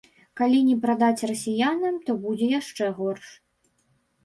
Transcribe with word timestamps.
Калі 0.39 0.61
не 0.69 0.77
прадаць 0.85 1.25
расіянам, 1.33 2.01
то 2.09 2.17
будзе 2.25 2.51
яшчэ 2.59 2.91
горш. 2.99 3.27